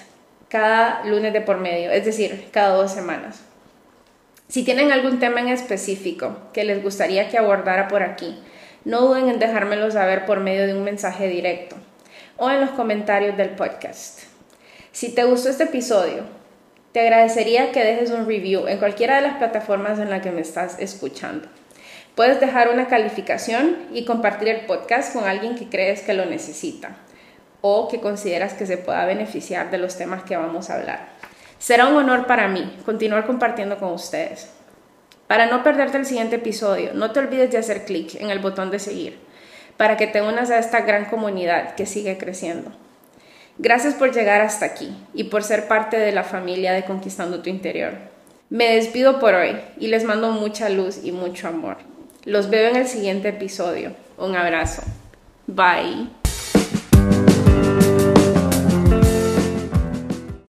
cada 0.47 1.03
lunes 1.03 1.33
de 1.33 1.41
por 1.41 1.57
medio, 1.57 1.89
es 1.89 2.05
decir, 2.05 2.49
cada 2.51 2.75
dos 2.75 2.91
semanas. 2.91 3.41
Si 4.49 4.63
tienen 4.63 4.91
algún 4.91 5.17
tema 5.17 5.39
en 5.39 5.47
específico 5.47 6.37
que 6.53 6.63
les 6.63 6.83
gustaría 6.83 7.27
que 7.27 7.39
abordara 7.39 7.87
por 7.87 8.03
aquí, 8.03 8.39
no 8.85 9.01
duden 9.01 9.29
en 9.29 9.39
dejármelo 9.39 9.89
saber 9.89 10.27
por 10.27 10.41
medio 10.41 10.67
de 10.67 10.75
un 10.75 10.83
mensaje 10.83 11.27
directo 11.27 11.75
o 12.39 12.49
en 12.49 12.61
los 12.61 12.71
comentarios 12.71 13.37
del 13.37 13.49
podcast. 13.49 14.21
Si 14.91 15.13
te 15.13 15.25
gustó 15.25 15.49
este 15.49 15.65
episodio, 15.65 16.23
te 16.93 17.01
agradecería 17.01 17.71
que 17.71 17.83
dejes 17.83 18.11
un 18.11 18.25
review 18.25 18.67
en 18.67 18.79
cualquiera 18.79 19.17
de 19.17 19.21
las 19.21 19.37
plataformas 19.37 19.99
en 19.99 20.09
la 20.09 20.21
que 20.21 20.31
me 20.31 20.41
estás 20.41 20.79
escuchando. 20.79 21.47
Puedes 22.15 22.39
dejar 22.39 22.69
una 22.69 22.87
calificación 22.87 23.77
y 23.93 24.05
compartir 24.05 24.47
el 24.47 24.65
podcast 24.65 25.13
con 25.13 25.25
alguien 25.25 25.55
que 25.55 25.69
crees 25.69 26.01
que 26.01 26.13
lo 26.13 26.25
necesita 26.25 26.95
o 27.61 27.87
que 27.87 27.99
consideras 27.99 28.53
que 28.53 28.65
se 28.65 28.77
pueda 28.77 29.05
beneficiar 29.05 29.69
de 29.69 29.77
los 29.77 29.97
temas 29.97 30.23
que 30.23 30.37
vamos 30.37 30.69
a 30.69 30.75
hablar. 30.75 31.09
Será 31.59 31.87
un 31.87 31.97
honor 31.97 32.25
para 32.25 32.47
mí 32.47 32.77
continuar 32.85 33.25
compartiendo 33.25 33.77
con 33.77 33.91
ustedes. 33.91 34.49
Para 35.27 35.45
no 35.45 35.61
perderte 35.61 35.97
el 35.97 36.05
siguiente 36.05 36.37
episodio, 36.37 36.93
no 36.93 37.11
te 37.11 37.19
olvides 37.19 37.51
de 37.51 37.57
hacer 37.57 37.85
clic 37.85 38.15
en 38.15 38.31
el 38.31 38.39
botón 38.39 38.71
de 38.71 38.79
seguir 38.79 39.28
para 39.79 39.95
que 39.95 40.07
te 40.07 40.21
unas 40.21 40.51
a 40.51 40.59
esta 40.59 40.81
gran 40.81 41.05
comunidad 41.05 41.75
que 41.75 41.85
sigue 41.85 42.17
creciendo. 42.17 42.69
Gracias 43.57 43.93
por 43.93 44.13
llegar 44.13 44.41
hasta 44.41 44.65
aquí 44.65 44.93
y 45.13 45.23
por 45.25 45.41
ser 45.41 45.69
parte 45.69 45.97
de 45.97 46.11
la 46.11 46.25
familia 46.25 46.73
de 46.73 46.83
Conquistando 46.83 47.41
tu 47.41 47.49
Interior. 47.49 47.93
Me 48.49 48.75
despido 48.75 49.21
por 49.21 49.35
hoy 49.35 49.57
y 49.79 49.87
les 49.87 50.03
mando 50.03 50.31
mucha 50.31 50.67
luz 50.67 50.99
y 51.01 51.13
mucho 51.13 51.47
amor. 51.47 51.77
Los 52.25 52.49
veo 52.49 52.69
en 52.69 52.75
el 52.75 52.87
siguiente 52.89 53.29
episodio. 53.29 53.93
Un 54.17 54.35
abrazo. 54.35 54.81
Bye. 55.47 56.18